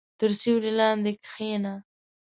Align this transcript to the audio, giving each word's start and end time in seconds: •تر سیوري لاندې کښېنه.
•تر 0.19 0.31
سیوري 0.39 0.71
لاندې 0.79 1.11
کښېنه. 1.23 1.73